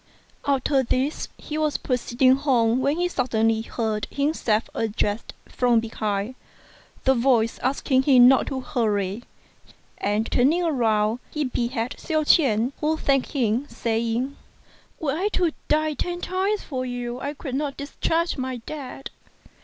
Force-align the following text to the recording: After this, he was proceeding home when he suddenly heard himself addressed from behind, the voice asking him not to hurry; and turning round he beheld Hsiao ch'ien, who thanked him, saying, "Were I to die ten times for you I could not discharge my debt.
After 0.47 0.81
this, 0.81 1.27
he 1.37 1.59
was 1.59 1.77
proceeding 1.77 2.35
home 2.37 2.79
when 2.79 2.97
he 2.97 3.07
suddenly 3.07 3.61
heard 3.61 4.07
himself 4.09 4.67
addressed 4.73 5.33
from 5.47 5.79
behind, 5.79 6.33
the 7.03 7.13
voice 7.13 7.59
asking 7.59 8.01
him 8.01 8.27
not 8.27 8.47
to 8.47 8.61
hurry; 8.61 9.21
and 9.99 10.25
turning 10.31 10.63
round 10.63 11.19
he 11.29 11.43
beheld 11.43 11.97
Hsiao 11.99 12.23
ch'ien, 12.23 12.73
who 12.79 12.97
thanked 12.97 13.33
him, 13.33 13.67
saying, 13.67 14.35
"Were 14.99 15.13
I 15.15 15.27
to 15.33 15.51
die 15.67 15.93
ten 15.93 16.19
times 16.19 16.63
for 16.63 16.83
you 16.83 17.19
I 17.19 17.35
could 17.35 17.53
not 17.53 17.77
discharge 17.77 18.37
my 18.39 18.57
debt. 18.57 19.11